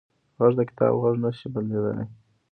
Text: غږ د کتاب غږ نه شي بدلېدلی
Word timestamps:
غږ 0.39 0.53
د 0.57 0.61
کتاب 0.69 0.93
غږ 1.03 1.15
نه 1.23 1.29
شي 1.37 1.47
بدلېدلی 1.53 2.05